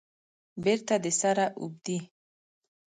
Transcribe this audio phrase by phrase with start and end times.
[0.63, 1.99] بیرته د سره اوبدي